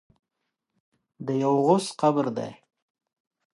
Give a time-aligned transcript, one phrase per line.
[1.25, 2.51] د یوه غوث قبر دی.